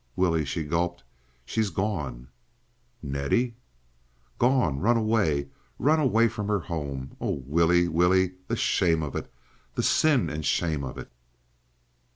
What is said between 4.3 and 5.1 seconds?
"Gone!... Run